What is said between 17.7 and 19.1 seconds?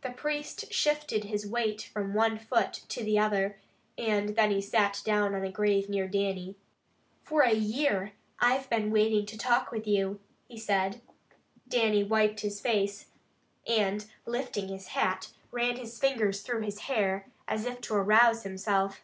to arouse himself.